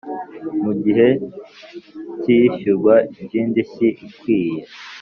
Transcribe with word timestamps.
Mugihe 0.63 1.07
cy 2.19 2.27
iyishyurwa 2.35 2.95
ryindishyi 3.23 3.87
ikwiye 4.07 4.61